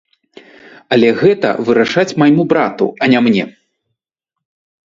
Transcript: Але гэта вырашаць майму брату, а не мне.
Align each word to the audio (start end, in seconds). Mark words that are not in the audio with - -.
Але 0.95 1.09
гэта 1.19 1.51
вырашаць 1.69 2.17
майму 2.23 2.43
брату, 2.55 2.89
а 3.01 3.11
не 3.15 3.19
мне. 3.27 3.43